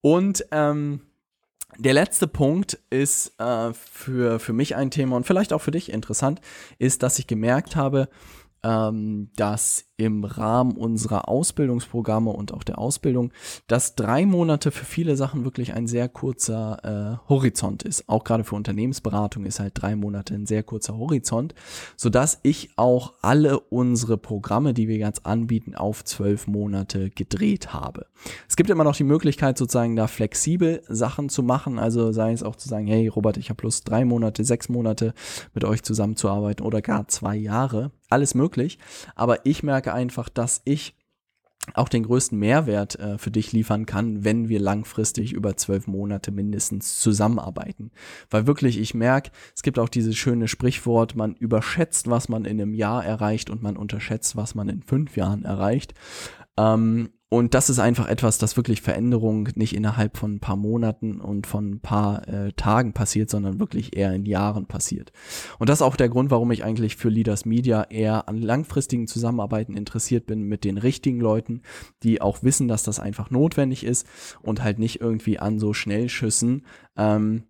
Und 0.00 0.46
ähm, 0.50 1.00
der 1.78 1.94
letzte 1.94 2.26
Punkt 2.26 2.78
ist 2.90 3.38
äh, 3.40 3.72
für, 3.72 4.38
für 4.38 4.52
mich 4.52 4.76
ein 4.76 4.90
Thema 4.90 5.16
und 5.16 5.26
vielleicht 5.26 5.52
auch 5.52 5.60
für 5.60 5.70
dich 5.70 5.92
interessant, 5.92 6.40
ist, 6.78 7.02
dass 7.02 7.18
ich 7.18 7.26
gemerkt 7.26 7.76
habe, 7.76 8.08
ähm, 8.62 9.30
dass 9.36 9.84
im 9.96 10.24
Rahmen 10.24 10.76
unserer 10.76 11.28
Ausbildungsprogramme 11.28 12.30
und 12.30 12.52
auch 12.52 12.64
der 12.64 12.78
Ausbildung, 12.78 13.32
dass 13.68 13.94
drei 13.94 14.26
Monate 14.26 14.70
für 14.70 14.84
viele 14.84 15.16
Sachen 15.16 15.44
wirklich 15.44 15.74
ein 15.74 15.86
sehr 15.86 16.08
kurzer 16.08 17.20
äh, 17.22 17.28
Horizont 17.28 17.84
ist. 17.84 18.08
Auch 18.08 18.24
gerade 18.24 18.44
für 18.44 18.56
Unternehmensberatung 18.56 19.44
ist 19.44 19.60
halt 19.60 19.74
drei 19.74 19.94
Monate 19.94 20.34
ein 20.34 20.46
sehr 20.46 20.62
kurzer 20.62 20.96
Horizont, 20.96 21.54
so 21.96 22.10
dass 22.10 22.40
ich 22.42 22.70
auch 22.76 23.14
alle 23.22 23.60
unsere 23.60 24.18
Programme, 24.18 24.74
die 24.74 24.88
wir 24.88 24.96
jetzt 24.96 25.26
anbieten, 25.26 25.74
auf 25.76 26.04
zwölf 26.04 26.46
Monate 26.46 27.10
gedreht 27.10 27.72
habe. 27.72 28.06
Es 28.48 28.56
gibt 28.56 28.70
immer 28.70 28.84
noch 28.84 28.96
die 28.96 29.04
Möglichkeit, 29.04 29.58
sozusagen 29.58 29.96
da 29.96 30.06
flexibel 30.06 30.82
Sachen 30.88 31.28
zu 31.28 31.42
machen, 31.42 31.78
also 31.78 32.10
sei 32.12 32.32
es 32.32 32.42
auch 32.42 32.56
zu 32.56 32.68
sagen, 32.68 32.86
hey 32.86 33.06
Robert, 33.08 33.36
ich 33.36 33.50
habe 33.50 33.62
Lust, 33.62 33.88
drei 33.88 34.04
Monate, 34.04 34.44
sechs 34.44 34.68
Monate 34.68 35.14
mit 35.54 35.64
euch 35.64 35.82
zusammenzuarbeiten 35.82 36.64
oder 36.66 36.82
gar 36.82 37.06
zwei 37.08 37.36
Jahre 37.36 37.92
alles 38.14 38.34
möglich. 38.34 38.78
Aber 39.14 39.44
ich 39.44 39.62
merke 39.62 39.83
einfach, 39.92 40.28
dass 40.28 40.62
ich 40.64 40.94
auch 41.72 41.88
den 41.88 42.02
größten 42.02 42.38
Mehrwert 42.38 42.98
äh, 42.98 43.16
für 43.16 43.30
dich 43.30 43.52
liefern 43.52 43.86
kann, 43.86 44.22
wenn 44.22 44.48
wir 44.48 44.60
langfristig 44.60 45.32
über 45.32 45.56
zwölf 45.56 45.86
Monate 45.86 46.30
mindestens 46.30 47.00
zusammenarbeiten. 47.00 47.90
Weil 48.28 48.46
wirklich, 48.46 48.78
ich 48.78 48.92
merke, 48.92 49.30
es 49.54 49.62
gibt 49.62 49.78
auch 49.78 49.88
dieses 49.88 50.16
schöne 50.16 50.46
Sprichwort, 50.46 51.16
man 51.16 51.34
überschätzt, 51.34 52.10
was 52.10 52.28
man 52.28 52.44
in 52.44 52.60
einem 52.60 52.74
Jahr 52.74 53.04
erreicht 53.04 53.48
und 53.48 53.62
man 53.62 53.76
unterschätzt, 53.76 54.36
was 54.36 54.54
man 54.54 54.68
in 54.68 54.82
fünf 54.82 55.16
Jahren 55.16 55.44
erreicht. 55.44 55.94
Ähm, 56.58 57.10
und 57.34 57.52
das 57.52 57.68
ist 57.68 57.80
einfach 57.80 58.06
etwas, 58.06 58.38
das 58.38 58.56
wirklich 58.56 58.80
Veränderung 58.80 59.48
nicht 59.56 59.74
innerhalb 59.74 60.16
von 60.16 60.36
ein 60.36 60.40
paar 60.40 60.54
Monaten 60.54 61.20
und 61.20 61.48
von 61.48 61.68
ein 61.68 61.80
paar 61.80 62.28
äh, 62.28 62.52
Tagen 62.52 62.92
passiert, 62.92 63.28
sondern 63.28 63.58
wirklich 63.58 63.96
eher 63.96 64.12
in 64.12 64.24
Jahren 64.24 64.66
passiert. 64.66 65.10
Und 65.58 65.68
das 65.68 65.78
ist 65.78 65.82
auch 65.82 65.96
der 65.96 66.08
Grund, 66.08 66.30
warum 66.30 66.52
ich 66.52 66.62
eigentlich 66.62 66.94
für 66.94 67.08
Leaders 67.08 67.44
Media 67.44 67.88
eher 67.90 68.28
an 68.28 68.38
langfristigen 68.38 69.08
Zusammenarbeiten 69.08 69.76
interessiert 69.76 70.26
bin 70.26 70.42
mit 70.42 70.62
den 70.62 70.78
richtigen 70.78 71.18
Leuten, 71.18 71.62
die 72.04 72.20
auch 72.20 72.44
wissen, 72.44 72.68
dass 72.68 72.84
das 72.84 73.00
einfach 73.00 73.30
notwendig 73.30 73.82
ist 73.82 74.06
und 74.40 74.62
halt 74.62 74.78
nicht 74.78 75.00
irgendwie 75.00 75.40
an 75.40 75.58
so 75.58 75.72
Schnellschüssen. 75.72 76.64
Ähm, 76.96 77.42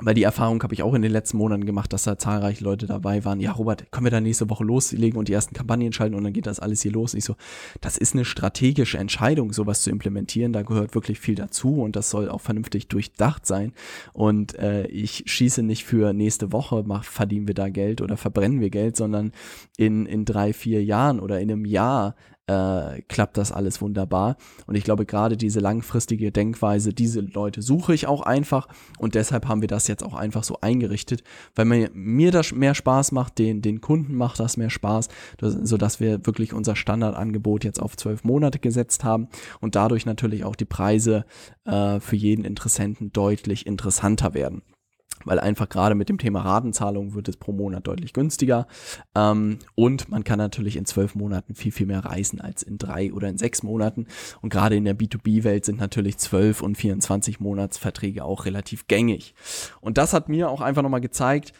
weil 0.00 0.14
die 0.14 0.22
Erfahrung 0.22 0.62
habe 0.62 0.74
ich 0.74 0.82
auch 0.82 0.94
in 0.94 1.02
den 1.02 1.12
letzten 1.12 1.38
Monaten 1.38 1.66
gemacht, 1.66 1.92
dass 1.92 2.04
da 2.04 2.18
zahlreiche 2.18 2.64
Leute 2.64 2.86
dabei 2.86 3.24
waren. 3.24 3.40
Ja, 3.40 3.52
Robert, 3.52 3.90
können 3.90 4.06
wir 4.06 4.10
da 4.10 4.20
nächste 4.20 4.48
Woche 4.50 4.64
loslegen 4.64 5.18
und 5.18 5.28
die 5.28 5.32
ersten 5.32 5.54
Kampagnen 5.54 5.92
schalten 5.92 6.14
und 6.14 6.24
dann 6.24 6.32
geht 6.32 6.46
das 6.46 6.60
alles 6.60 6.82
hier 6.82 6.92
los. 6.92 7.14
Ich 7.14 7.24
so, 7.24 7.36
das 7.80 7.96
ist 7.96 8.14
eine 8.14 8.24
strategische 8.24 8.98
Entscheidung, 8.98 9.52
sowas 9.52 9.82
zu 9.82 9.90
implementieren. 9.90 10.52
Da 10.52 10.62
gehört 10.62 10.94
wirklich 10.94 11.18
viel 11.18 11.34
dazu 11.34 11.82
und 11.82 11.96
das 11.96 12.10
soll 12.10 12.28
auch 12.28 12.40
vernünftig 12.40 12.88
durchdacht 12.88 13.46
sein. 13.46 13.72
Und 14.12 14.54
äh, 14.58 14.86
ich 14.86 15.24
schieße 15.26 15.62
nicht 15.62 15.84
für 15.84 16.12
nächste 16.12 16.52
Woche, 16.52 16.84
mach, 16.86 17.04
verdienen 17.04 17.46
wir 17.46 17.54
da 17.54 17.68
Geld 17.68 18.00
oder 18.00 18.16
verbrennen 18.16 18.60
wir 18.60 18.70
Geld, 18.70 18.96
sondern 18.96 19.32
in, 19.76 20.06
in 20.06 20.24
drei, 20.24 20.52
vier 20.52 20.84
Jahren 20.84 21.20
oder 21.20 21.40
in 21.40 21.50
einem 21.50 21.64
Jahr 21.64 22.14
äh, 22.48 23.02
klappt 23.08 23.36
das 23.36 23.52
alles 23.52 23.80
wunderbar. 23.80 24.36
Und 24.66 24.74
ich 24.74 24.84
glaube, 24.84 25.06
gerade 25.06 25.36
diese 25.36 25.60
langfristige 25.60 26.32
Denkweise, 26.32 26.92
diese 26.92 27.20
Leute 27.20 27.62
suche 27.62 27.94
ich 27.94 28.06
auch 28.06 28.22
einfach 28.22 28.68
und 28.98 29.14
deshalb 29.14 29.46
haben 29.46 29.60
wir 29.60 29.68
das 29.68 29.86
jetzt 29.86 30.02
auch 30.02 30.14
einfach 30.14 30.42
so 30.42 30.58
eingerichtet, 30.60 31.22
weil 31.54 31.66
mir, 31.66 31.90
mir 31.92 32.32
das 32.32 32.52
mehr 32.52 32.74
Spaß 32.74 33.12
macht, 33.12 33.38
den, 33.38 33.60
den 33.60 33.80
Kunden 33.80 34.14
macht 34.14 34.40
das 34.40 34.56
mehr 34.56 34.70
Spaß, 34.70 35.08
das, 35.36 35.54
sodass 35.54 36.00
wir 36.00 36.26
wirklich 36.26 36.54
unser 36.54 36.74
Standardangebot 36.74 37.64
jetzt 37.64 37.80
auf 37.80 37.96
zwölf 37.96 38.24
Monate 38.24 38.58
gesetzt 38.58 39.04
haben 39.04 39.28
und 39.60 39.76
dadurch 39.76 40.06
natürlich 40.06 40.44
auch 40.44 40.56
die 40.56 40.64
Preise 40.64 41.26
äh, 41.64 42.00
für 42.00 42.16
jeden 42.16 42.44
Interessenten 42.44 43.12
deutlich 43.12 43.66
interessanter 43.66 44.32
werden 44.32 44.62
weil 45.24 45.38
einfach 45.38 45.68
gerade 45.68 45.94
mit 45.94 46.08
dem 46.08 46.18
Thema 46.18 46.40
Ratenzahlung 46.40 47.14
wird 47.14 47.28
es 47.28 47.36
pro 47.36 47.52
Monat 47.52 47.86
deutlich 47.86 48.12
günstiger. 48.12 48.66
Ähm, 49.14 49.58
und 49.74 50.08
man 50.08 50.24
kann 50.24 50.38
natürlich 50.38 50.76
in 50.76 50.84
zwölf 50.84 51.14
Monaten 51.14 51.54
viel, 51.54 51.72
viel 51.72 51.86
mehr 51.86 52.04
reisen 52.04 52.40
als 52.40 52.62
in 52.62 52.78
drei 52.78 53.12
oder 53.12 53.28
in 53.28 53.38
sechs 53.38 53.62
Monaten. 53.62 54.06
Und 54.40 54.50
gerade 54.50 54.76
in 54.76 54.84
der 54.84 54.96
B2B-Welt 54.96 55.64
sind 55.64 55.78
natürlich 55.78 56.18
zwölf 56.18 56.62
und 56.62 56.76
24 56.76 57.40
Monatsverträge 57.40 58.24
auch 58.24 58.44
relativ 58.44 58.86
gängig. 58.86 59.34
Und 59.80 59.98
das 59.98 60.12
hat 60.12 60.28
mir 60.28 60.50
auch 60.50 60.60
einfach 60.60 60.82
nochmal 60.82 61.00
gezeigt, 61.00 61.52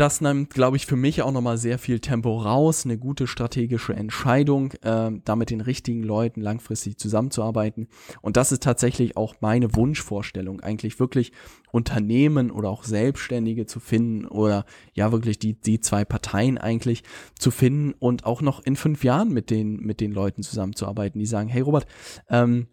das 0.00 0.22
nimmt, 0.22 0.50
glaube 0.50 0.78
ich, 0.78 0.86
für 0.86 0.96
mich 0.96 1.20
auch 1.20 1.30
nochmal 1.30 1.58
sehr 1.58 1.78
viel 1.78 2.00
Tempo 2.00 2.38
raus, 2.38 2.86
eine 2.86 2.96
gute 2.96 3.26
strategische 3.26 3.92
Entscheidung, 3.92 4.72
äh, 4.82 5.10
da 5.24 5.36
mit 5.36 5.50
den 5.50 5.60
richtigen 5.60 6.02
Leuten 6.02 6.40
langfristig 6.40 6.96
zusammenzuarbeiten. 6.96 7.86
Und 8.22 8.38
das 8.38 8.50
ist 8.50 8.62
tatsächlich 8.62 9.18
auch 9.18 9.34
meine 9.40 9.74
Wunschvorstellung, 9.76 10.60
eigentlich 10.60 10.98
wirklich 11.00 11.32
Unternehmen 11.70 12.50
oder 12.50 12.70
auch 12.70 12.84
Selbstständige 12.84 13.66
zu 13.66 13.78
finden 13.78 14.26
oder 14.26 14.64
ja 14.94 15.12
wirklich 15.12 15.38
die, 15.38 15.60
die 15.60 15.80
zwei 15.80 16.06
Parteien 16.06 16.56
eigentlich 16.56 17.02
zu 17.38 17.50
finden 17.50 17.92
und 17.98 18.24
auch 18.24 18.40
noch 18.40 18.64
in 18.64 18.76
fünf 18.76 19.04
Jahren 19.04 19.32
mit 19.32 19.50
den, 19.50 19.76
mit 19.80 20.00
den 20.00 20.12
Leuten 20.12 20.42
zusammenzuarbeiten, 20.42 21.18
die 21.18 21.26
sagen, 21.26 21.48
hey 21.50 21.60
Robert, 21.60 21.86
ähm, 22.30 22.68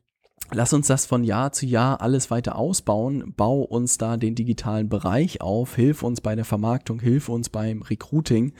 Lass 0.53 0.71
uns 0.71 0.87
das 0.87 1.05
von 1.05 1.25
Jahr 1.25 1.51
zu 1.51 1.65
Jahr 1.65 1.99
alles 1.99 2.31
weiter 2.31 2.55
ausbauen. 2.55 3.33
Bau 3.35 3.63
uns 3.63 3.97
da 3.97 4.15
den 4.15 4.33
digitalen 4.33 4.87
Bereich 4.87 5.41
auf. 5.41 5.75
Hilf 5.75 6.03
uns 6.03 6.21
bei 6.21 6.35
der 6.35 6.45
Vermarktung, 6.45 7.01
hilf 7.01 7.27
uns 7.27 7.49
beim 7.49 7.81
Recruiting 7.81 8.53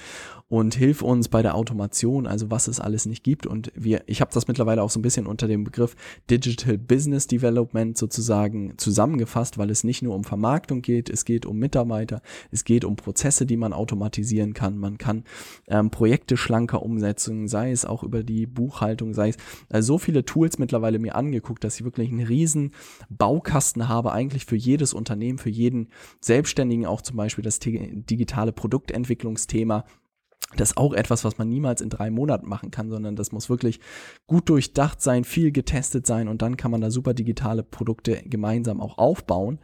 und 0.50 0.76
hilf 0.76 1.02
uns 1.02 1.28
bei 1.28 1.42
der 1.42 1.56
Automation, 1.56 2.26
also 2.26 2.50
was 2.50 2.68
es 2.68 2.80
alles 2.80 3.06
nicht 3.06 3.24
gibt. 3.24 3.46
Und 3.46 3.72
wir, 3.76 4.04
ich 4.08 4.22
habe 4.22 4.32
das 4.34 4.48
mittlerweile 4.48 4.82
auch 4.82 4.90
so 4.90 5.00
ein 5.00 5.02
bisschen 5.02 5.28
unter 5.28 5.48
dem 5.48 5.66
Begriff 5.66 5.96
Digital 6.30 6.78
Business 6.78 7.28
Development 7.28 7.98
sozusagen 7.98 8.74
zusammengefasst, 8.78 9.58
weil 9.58 9.70
es 9.70 9.84
nicht 9.84 10.02
nur 10.02 10.16
um 10.16 10.24
Vermarktung 10.24 10.82
geht, 10.82 11.10
es 11.10 11.26
geht 11.26 11.46
um 11.46 11.58
Mitarbeiter, 11.58 12.22
es 12.52 12.64
geht 12.64 12.86
um 12.86 12.96
Prozesse, 12.96 13.46
die 13.46 13.58
man 13.58 13.74
automatisieren 13.74 14.54
kann. 14.54 14.78
Man 14.78 14.98
kann 14.98 15.26
ähm, 15.68 15.90
Projekte 15.90 16.38
schlanker 16.38 16.82
umsetzen, 16.82 17.48
sei 17.50 17.72
es 17.72 17.84
auch 17.84 18.04
über 18.04 18.24
die 18.24 18.46
Buchhaltung, 18.46 19.14
sei 19.14 19.30
es 19.30 19.38
also 19.70 19.94
so 19.94 19.98
viele 19.98 20.24
Tools 20.24 20.60
mittlerweile 20.60 21.00
mir 21.00 21.16
angeguckt, 21.16 21.64
dass 21.68 21.80
ich 21.80 21.84
wirklich 21.84 22.10
einen 22.10 22.26
riesen 22.26 22.72
Baukasten 23.10 23.88
habe, 23.88 24.12
eigentlich 24.12 24.46
für 24.46 24.56
jedes 24.56 24.94
Unternehmen, 24.94 25.38
für 25.38 25.50
jeden 25.50 25.90
Selbstständigen 26.22 26.86
auch 26.86 27.02
zum 27.02 27.18
Beispiel 27.18 27.44
das 27.44 27.60
digitale 27.60 28.52
Produktentwicklungsthema 28.52 29.86
das 30.56 30.72
ist 30.72 30.78
auch 30.78 30.94
etwas, 30.94 31.26
was 31.26 31.38
man 31.38 31.50
niemals 31.50 31.82
in 31.82 31.90
drei 31.90 32.10
Monaten 32.10 32.48
machen 32.48 32.72
kann, 32.72 32.90
sondern 32.90 33.18
das 33.18 33.34
muss 33.34 33.50
wirklich 33.50 33.82
gut 34.28 34.48
durchdacht 34.48 35.02
sein, 35.02 35.26
viel 35.26 35.52
getestet 35.52 36.08
sein 36.08 36.30
und 36.30 36.42
dann 36.42 36.56
kann 36.56 36.72
man 36.72 36.80
da 36.80 36.90
super 36.90 37.14
digitale 37.14 37.64
Produkte 37.64 38.24
gemeinsam 38.24 38.80
auch 38.80 38.98
aufbauen 38.98 39.60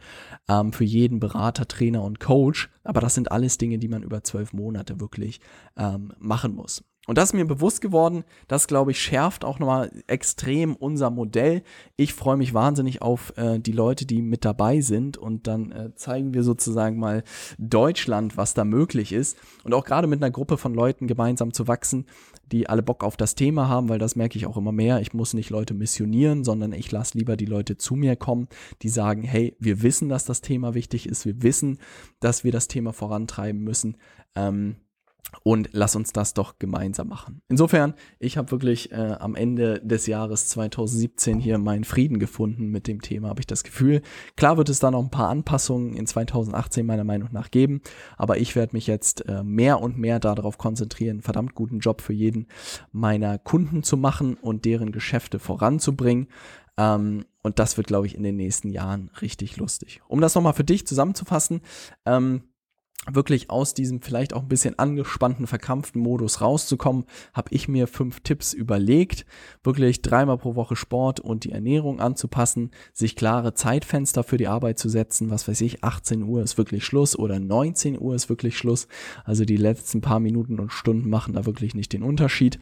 ähm, 0.46 0.72
für 0.72 0.84
jeden 0.84 1.20
Berater, 1.20 1.66
Trainer 1.66 2.02
und 2.02 2.20
Coach. 2.20 2.68
Aber 2.82 3.00
das 3.00 3.14
sind 3.14 3.32
alles 3.32 3.56
Dinge, 3.56 3.78
die 3.78 3.88
man 3.88 4.02
über 4.02 4.24
zwölf 4.24 4.52
Monate 4.52 5.00
wirklich 5.00 5.40
ähm, 5.78 6.12
machen 6.18 6.54
muss. 6.54 6.84
Und 7.06 7.18
das 7.18 7.30
ist 7.30 7.34
mir 7.34 7.44
bewusst 7.44 7.80
geworden. 7.80 8.24
Das, 8.48 8.66
glaube 8.66 8.90
ich, 8.90 9.00
schärft 9.00 9.44
auch 9.44 9.58
nochmal 9.58 9.90
extrem 10.06 10.74
unser 10.74 11.10
Modell. 11.10 11.62
Ich 11.96 12.14
freue 12.14 12.36
mich 12.36 12.54
wahnsinnig 12.54 13.02
auf 13.02 13.34
äh, 13.36 13.58
die 13.58 13.72
Leute, 13.72 14.06
die 14.06 14.22
mit 14.22 14.44
dabei 14.44 14.80
sind. 14.80 15.18
Und 15.18 15.46
dann 15.46 15.70
äh, 15.72 15.94
zeigen 15.94 16.32
wir 16.32 16.42
sozusagen 16.42 16.98
mal 16.98 17.22
Deutschland, 17.58 18.36
was 18.36 18.54
da 18.54 18.64
möglich 18.64 19.12
ist. 19.12 19.36
Und 19.64 19.74
auch 19.74 19.84
gerade 19.84 20.06
mit 20.06 20.22
einer 20.22 20.30
Gruppe 20.30 20.56
von 20.56 20.72
Leuten 20.72 21.06
gemeinsam 21.06 21.52
zu 21.52 21.68
wachsen, 21.68 22.06
die 22.50 22.68
alle 22.68 22.82
Bock 22.82 23.04
auf 23.04 23.16
das 23.16 23.34
Thema 23.34 23.68
haben, 23.68 23.88
weil 23.88 23.98
das 23.98 24.16
merke 24.16 24.38
ich 24.38 24.46
auch 24.46 24.56
immer 24.56 24.72
mehr. 24.72 25.00
Ich 25.00 25.12
muss 25.12 25.34
nicht 25.34 25.50
Leute 25.50 25.74
missionieren, 25.74 26.42
sondern 26.42 26.72
ich 26.72 26.90
lasse 26.90 27.18
lieber 27.18 27.36
die 27.36 27.46
Leute 27.46 27.76
zu 27.76 27.96
mir 27.96 28.16
kommen, 28.16 28.48
die 28.82 28.88
sagen, 28.88 29.22
hey, 29.22 29.56
wir 29.58 29.82
wissen, 29.82 30.08
dass 30.08 30.24
das 30.24 30.40
Thema 30.40 30.74
wichtig 30.74 31.06
ist. 31.06 31.26
Wir 31.26 31.42
wissen, 31.42 31.78
dass 32.20 32.44
wir 32.44 32.52
das 32.52 32.68
Thema 32.68 32.92
vorantreiben 32.92 33.62
müssen. 33.62 33.98
Ähm, 34.34 34.76
und 35.42 35.70
lass 35.72 35.96
uns 35.96 36.12
das 36.12 36.34
doch 36.34 36.58
gemeinsam 36.58 37.08
machen. 37.08 37.40
Insofern, 37.48 37.94
ich 38.18 38.36
habe 38.36 38.50
wirklich 38.50 38.92
äh, 38.92 39.16
am 39.18 39.34
Ende 39.34 39.80
des 39.80 40.06
Jahres 40.06 40.48
2017 40.48 41.40
hier 41.40 41.58
meinen 41.58 41.84
Frieden 41.84 42.18
gefunden 42.18 42.68
mit 42.68 42.86
dem 42.86 43.00
Thema, 43.00 43.28
habe 43.28 43.40
ich 43.40 43.46
das 43.46 43.64
Gefühl. 43.64 44.02
Klar 44.36 44.56
wird 44.56 44.68
es 44.68 44.78
da 44.78 44.90
noch 44.90 45.02
ein 45.02 45.10
paar 45.10 45.28
Anpassungen 45.28 45.94
in 45.94 46.06
2018 46.06 46.86
meiner 46.86 47.04
Meinung 47.04 47.30
nach 47.32 47.50
geben, 47.50 47.82
aber 48.16 48.38
ich 48.38 48.56
werde 48.56 48.74
mich 48.76 48.86
jetzt 48.86 49.28
äh, 49.28 49.42
mehr 49.42 49.80
und 49.80 49.98
mehr 49.98 50.20
darauf 50.20 50.58
konzentrieren, 50.58 51.20
verdammt 51.20 51.54
guten 51.54 51.80
Job 51.80 52.00
für 52.00 52.12
jeden 52.12 52.46
meiner 52.92 53.38
Kunden 53.38 53.82
zu 53.82 53.96
machen 53.96 54.34
und 54.34 54.64
deren 54.64 54.92
Geschäfte 54.92 55.38
voranzubringen. 55.38 56.28
Ähm, 56.76 57.24
und 57.42 57.58
das 57.58 57.76
wird, 57.76 57.86
glaube 57.86 58.06
ich, 58.06 58.16
in 58.16 58.22
den 58.22 58.36
nächsten 58.36 58.70
Jahren 58.70 59.10
richtig 59.20 59.56
lustig. 59.56 60.00
Um 60.08 60.20
das 60.20 60.34
nochmal 60.34 60.54
für 60.54 60.64
dich 60.64 60.86
zusammenzufassen, 60.86 61.60
ähm, 62.06 62.42
wirklich 63.10 63.50
aus 63.50 63.74
diesem 63.74 64.00
vielleicht 64.00 64.34
auch 64.34 64.42
ein 64.42 64.48
bisschen 64.48 64.78
angespannten, 64.78 65.46
verkrampften 65.46 66.00
Modus 66.00 66.40
rauszukommen, 66.40 67.04
habe 67.32 67.48
ich 67.52 67.68
mir 67.68 67.86
fünf 67.86 68.20
Tipps 68.20 68.52
überlegt, 68.52 69.26
wirklich 69.62 70.02
dreimal 70.02 70.38
pro 70.38 70.54
Woche 70.54 70.76
Sport 70.76 71.20
und 71.20 71.44
die 71.44 71.52
Ernährung 71.52 72.00
anzupassen, 72.00 72.70
sich 72.92 73.16
klare 73.16 73.54
Zeitfenster 73.54 74.22
für 74.22 74.36
die 74.36 74.48
Arbeit 74.48 74.78
zu 74.78 74.88
setzen, 74.88 75.30
was 75.30 75.46
weiß 75.46 75.60
ich, 75.60 75.84
18 75.84 76.22
Uhr 76.22 76.42
ist 76.42 76.56
wirklich 76.58 76.84
Schluss 76.84 77.18
oder 77.18 77.38
19 77.38 78.00
Uhr 78.00 78.14
ist 78.14 78.28
wirklich 78.28 78.56
Schluss, 78.56 78.88
also 79.24 79.44
die 79.44 79.56
letzten 79.56 80.00
paar 80.00 80.20
Minuten 80.20 80.58
und 80.58 80.72
Stunden 80.72 81.10
machen 81.10 81.34
da 81.34 81.46
wirklich 81.46 81.74
nicht 81.74 81.92
den 81.92 82.02
Unterschied. 82.02 82.58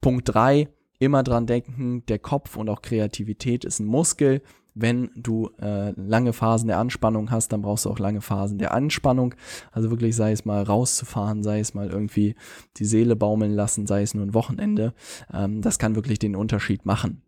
Punkt 0.00 0.32
drei 0.32 0.68
immer 1.00 1.22
dran 1.22 1.46
denken, 1.46 2.04
der 2.06 2.18
Kopf 2.18 2.56
und 2.56 2.68
auch 2.68 2.82
Kreativität 2.82 3.64
ist 3.64 3.80
ein 3.80 3.86
Muskel 3.86 4.42
wenn 4.74 5.10
du 5.16 5.50
äh, 5.60 5.90
lange 5.92 6.32
Phasen 6.32 6.68
der 6.68 6.78
Anspannung 6.78 7.30
hast, 7.30 7.52
dann 7.52 7.62
brauchst 7.62 7.84
du 7.84 7.90
auch 7.90 7.98
lange 7.98 8.20
Phasen 8.20 8.58
der 8.58 8.72
Anspannung. 8.72 9.34
Also 9.72 9.90
wirklich 9.90 10.16
sei 10.16 10.32
es 10.32 10.44
mal 10.44 10.62
rauszufahren, 10.62 11.42
sei 11.42 11.60
es 11.60 11.74
mal 11.74 11.90
irgendwie 11.90 12.34
die 12.76 12.84
Seele 12.84 13.16
baumeln 13.16 13.52
lassen, 13.52 13.86
sei 13.86 14.02
es 14.02 14.14
nur 14.14 14.24
ein 14.24 14.34
Wochenende. 14.34 14.94
Ähm, 15.32 15.62
das 15.62 15.78
kann 15.78 15.94
wirklich 15.94 16.18
den 16.18 16.36
Unterschied 16.36 16.86
machen. 16.86 17.22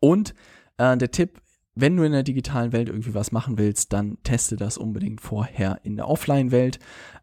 Und 0.00 0.34
äh, 0.76 0.96
der 0.96 1.10
Tipp 1.10 1.40
wenn 1.74 1.96
du 1.96 2.04
in 2.04 2.12
der 2.12 2.22
digitalen 2.22 2.72
Welt 2.72 2.88
irgendwie 2.88 3.14
was 3.14 3.32
machen 3.32 3.58
willst, 3.58 3.92
dann 3.92 4.18
teste 4.22 4.56
das 4.56 4.78
unbedingt 4.78 5.20
vorher 5.20 5.80
in 5.82 5.96
der 5.96 6.08
Offline-Welt. 6.08 6.78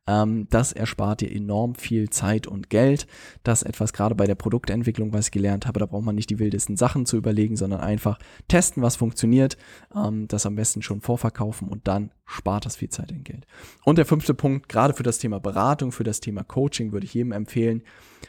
Ähm, 0.07 0.47
das 0.49 0.73
erspart 0.73 1.21
dir 1.21 1.31
enorm 1.31 1.75
viel 1.75 2.09
Zeit 2.09 2.47
und 2.47 2.69
Geld. 2.69 3.07
Das 3.43 3.63
etwas 3.63 3.93
gerade 3.93 4.15
bei 4.15 4.25
der 4.25 4.35
Produktentwicklung, 4.35 5.13
was 5.13 5.27
ich 5.27 5.31
gelernt 5.31 5.67
habe, 5.67 5.79
da 5.79 5.85
braucht 5.85 6.03
man 6.03 6.15
nicht 6.15 6.29
die 6.29 6.39
wildesten 6.39 6.75
Sachen 6.75 7.05
zu 7.05 7.17
überlegen, 7.17 7.55
sondern 7.55 7.79
einfach 7.79 8.19
testen, 8.47 8.83
was 8.83 8.95
funktioniert, 8.95 9.57
ähm, 9.95 10.27
das 10.27 10.45
am 10.45 10.55
besten 10.55 10.81
schon 10.81 11.01
vorverkaufen 11.01 11.67
und 11.67 11.87
dann 11.87 12.11
spart 12.25 12.65
das 12.65 12.75
viel 12.75 12.89
Zeit 12.89 13.11
und 13.11 13.23
Geld. 13.23 13.45
Und 13.85 13.97
der 13.97 14.05
fünfte 14.05 14.33
Punkt, 14.33 14.67
gerade 14.69 14.93
für 14.93 15.03
das 15.03 15.17
Thema 15.17 15.39
Beratung, 15.39 15.91
für 15.91 16.03
das 16.03 16.19
Thema 16.19 16.43
Coaching, 16.43 16.91
würde 16.91 17.05
ich 17.05 17.13
jedem 17.13 17.31
empfehlen, 17.31 17.83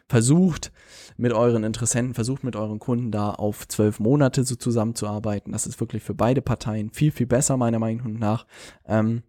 versucht 0.09 0.73
mit 1.17 1.33
euren 1.33 1.65
Interessenten, 1.65 2.15
versucht 2.15 2.45
mit 2.45 2.57
euren 2.57 2.79
Kunden 2.79 3.11
da 3.11 3.31
auf 3.31 3.69
zwölf 3.69 4.01
Monate 4.01 4.45
so 4.45 4.57
zusammenzuarbeiten. 4.57 5.53
Das 5.53 5.67
ist 5.67 5.81
wirklich 5.81 6.03
für 6.03 6.15
beide 6.15 6.43
Parteien 6.43 6.91
viel, 6.91 7.13
viel 7.13 7.27
besser, 7.27 7.57
meiner 7.57 7.79
Meinung 7.79 8.15
nach. 8.19 8.47
Ähm, 8.87 9.23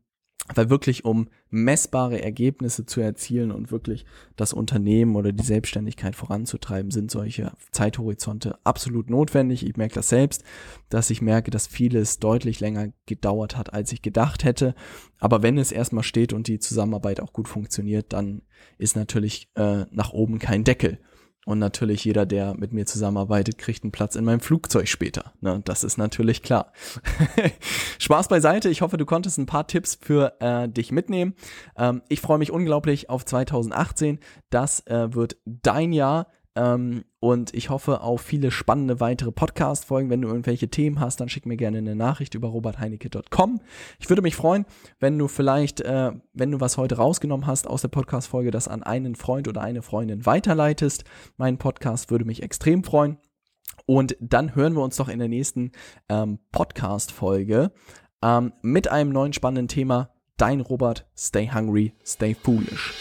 weil 0.54 0.70
wirklich 0.70 1.06
um 1.06 1.30
messbare 1.50 2.22
Ergebnisse 2.22 2.86
zu 2.86 3.00
erzielen 3.00 3.52
und 3.52 3.72
wirklich 3.72 4.06
das 4.36 4.52
Unternehmen 4.52 5.16
oder 5.16 5.32
die 5.32 5.44
Selbstständigkeit 5.44 6.16
voranzutreiben, 6.16 6.92
sind 6.92 7.12
solche 7.12 7.54
Zeithorizonte 7.72 8.58
absolut 8.64 9.10
notwendig. 9.10 9.66
Ich 9.66 9.78
merke 9.78 9.96
das 9.96 10.10
selbst, 10.10 10.44
dass 10.90 11.10
ich 11.10 11.22
merke, 11.22 11.50
dass 11.50 11.68
vieles 11.68 12.20
deutlich 12.20 12.60
länger 12.60 12.90
gedauert 13.06 13.56
hat, 13.56 13.74
als 13.74 13.92
ich 13.94 14.02
gedacht 14.02 14.44
hätte. 14.44 14.76
Aber 15.20 15.44
wenn 15.44 15.58
es 15.58 15.72
erstmal 15.72 16.04
steht 16.04 16.34
und 16.34 16.48
die 16.48 16.60
Zusammenarbeit 16.60 17.22
auch 17.22 17.32
gut 17.32 17.48
funktioniert, 17.48 18.12
dann 18.12 18.42
ist 18.78 18.96
natürlich 18.96 19.50
äh, 19.56 19.86
nach 19.92 20.12
oben 20.12 20.40
kein 20.40 20.66
Deckel. 20.66 21.00
Und 21.46 21.60
natürlich 21.60 22.06
jeder, 22.06 22.26
der 22.26 22.54
mit 22.56 22.72
mir 22.72 22.86
zusammenarbeitet, 22.86 23.58
kriegt 23.58 23.84
einen 23.84 23.92
Platz 23.92 24.16
in 24.16 24.24
meinem 24.24 24.40
Flugzeug 24.40 24.88
später. 24.88 25.34
Ne, 25.42 25.62
das 25.66 25.84
ist 25.84 25.98
natürlich 25.98 26.42
klar. 26.42 26.72
Spaß 28.00 28.30
beiseite. 28.30 28.70
Ich 28.70 28.82
hoffe, 28.82 28.98
du 28.98 29.06
konntest 29.06 29.38
ein 29.38 29.46
paar 29.46 29.68
Tipps 29.68 29.98
für 30.02 30.40
äh, 30.40 30.70
dich 30.70 30.92
mitnehmen. 30.92 31.34
Ähm, 31.78 32.02
ich 32.08 32.22
freue 32.22 32.38
mich 32.38 32.52
unglaublich 32.52 33.10
auf 33.10 33.26
2018. 33.26 34.20
Das 34.50 34.86
äh, 34.88 35.14
wird 35.14 35.38
dein 35.46 35.92
Jahr. 35.92 36.28
Ähm, 36.56 37.04
und 37.20 37.54
ich 37.54 37.70
hoffe 37.70 38.02
auf 38.02 38.22
viele 38.22 38.52
spannende 38.52 39.00
weitere 39.00 39.32
Podcast-Folgen. 39.32 40.10
Wenn 40.10 40.22
du 40.22 40.28
irgendwelche 40.28 40.70
Themen 40.70 41.00
hast, 41.00 41.20
dann 41.20 41.30
schick 41.30 41.46
mir 41.46 41.58
gerne 41.58 41.80
eine 41.80 41.96
Nachricht 41.96 42.36
über 42.36 42.50
robertheinecke.com. 42.50 43.62
Ich 44.00 44.10
würde 44.10 44.22
mich 44.22 44.36
freuen, 44.36 44.66
wenn 45.00 45.18
du 45.18 45.28
vielleicht, 45.28 45.82
äh, 45.82 46.12
wenn 46.34 46.52
du 46.52 46.60
was 46.60 46.78
heute 46.78 46.98
rausgenommen 46.98 47.48
hast 47.48 47.68
aus 47.68 47.82
der 47.82 47.88
Podcast-Folge, 47.88 48.52
das 48.52 48.68
an 48.68 48.84
einen 48.84 49.16
Freund 49.16 49.48
oder 49.48 49.62
eine 49.62 49.82
Freundin 49.82 50.26
weiterleitest. 50.26 51.06
Mein 51.38 51.58
Podcast 51.58 52.12
würde 52.12 52.26
mich 52.26 52.44
extrem 52.44 52.84
freuen. 52.84 53.18
Und 53.86 54.16
dann 54.20 54.56
hören 54.56 54.76
wir 54.76 54.84
uns 54.84 54.98
doch 54.98 55.10
in 55.10 55.20
der 55.20 55.28
nächsten 55.28 55.72
ähm, 56.08 56.40
Podcast-Folge 56.52 57.72
ähm, 58.24 58.54
mit 58.62 58.88
einem 58.88 59.12
neuen 59.12 59.34
spannenden 59.34 59.68
Thema. 59.68 60.10
Dein 60.38 60.62
Robert, 60.62 61.08
stay 61.18 61.50
hungry, 61.52 61.94
stay 62.06 62.34
foolish. 62.34 62.94